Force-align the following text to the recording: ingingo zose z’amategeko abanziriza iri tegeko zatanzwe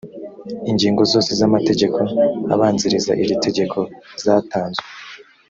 ingingo 0.71 1.01
zose 1.11 1.31
z’amategeko 1.39 1.99
abanziriza 2.53 3.11
iri 3.23 3.35
tegeko 3.45 3.79
zatanzwe 4.23 4.85